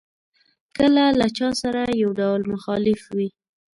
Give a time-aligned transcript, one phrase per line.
[0.77, 3.29] کله له چا سره یو ډول مخالف وي.